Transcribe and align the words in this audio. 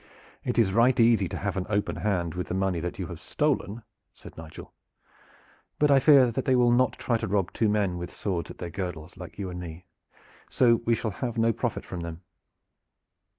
"It 0.43 0.57
is 0.57 0.73
right 0.73 0.99
easy 0.99 1.29
to 1.29 1.37
have 1.37 1.55
an 1.57 1.67
open 1.69 1.97
hand 1.97 2.33
with 2.33 2.47
the 2.47 2.55
money 2.55 2.79
that 2.79 2.97
you 2.97 3.05
have 3.05 3.21
stolen," 3.21 3.83
said 4.11 4.35
Nigel; 4.35 4.73
"but 5.77 5.91
I 5.91 5.99
fear 5.99 6.31
that 6.31 6.43
they 6.45 6.55
will 6.55 6.71
not 6.71 6.93
try 6.93 7.17
to 7.17 7.27
rob 7.27 7.53
two 7.53 7.69
men 7.69 7.99
with 7.99 8.09
swords 8.11 8.49
at 8.49 8.57
their 8.57 8.71
girdles 8.71 9.15
like 9.15 9.37
you 9.37 9.51
and 9.51 9.59
me, 9.59 9.85
so 10.49 10.81
we 10.87 10.95
shall 10.95 11.11
have 11.11 11.37
no 11.37 11.53
profit 11.53 11.85
from 11.85 11.99
them." 11.99 12.23